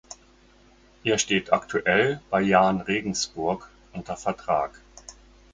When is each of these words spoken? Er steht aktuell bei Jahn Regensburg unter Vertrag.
Er 1.03 1.19
steht 1.19 1.53
aktuell 1.53 2.21
bei 2.31 2.41
Jahn 2.41 2.81
Regensburg 2.81 3.69
unter 3.93 4.17
Vertrag. 4.17 4.81